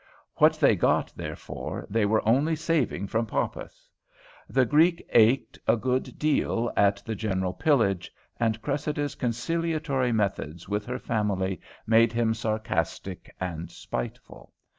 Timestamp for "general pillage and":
7.13-8.59